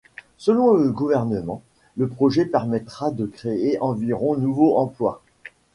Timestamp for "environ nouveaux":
3.83-4.75